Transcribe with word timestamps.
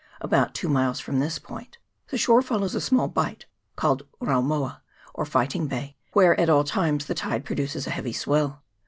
About 0.19 0.55
two 0.55 0.67
miles 0.67 0.99
from 0.99 1.19
this 1.19 1.37
point 1.37 1.77
the 2.07 2.17
shore 2.17 2.41
forms 2.41 2.73
a 2.73 2.81
small 2.81 3.07
bight, 3.07 3.45
called 3.75 4.07
Raumoa, 4.19 4.81
or 5.13 5.25
Fighting 5.27 5.67
Bay, 5.67 5.95
where 6.13 6.35
at 6.39 6.49
all 6.49 6.63
times 6.63 7.05
the 7.05 7.13
tide 7.13 7.45
produces 7.45 7.85
a 7.85 7.91
heavy 7.91 8.11
swell. 8.13 8.63